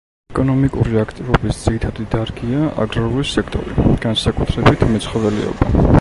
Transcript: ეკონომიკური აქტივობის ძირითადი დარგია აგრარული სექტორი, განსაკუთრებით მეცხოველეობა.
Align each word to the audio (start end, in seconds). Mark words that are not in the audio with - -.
ეკონომიკური 0.33 0.95
აქტივობის 1.01 1.59
ძირითადი 1.65 2.07
დარგია 2.15 2.63
აგრარული 2.85 3.27
სექტორი, 3.35 3.89
განსაკუთრებით 4.07 4.91
მეცხოველეობა. 4.95 5.75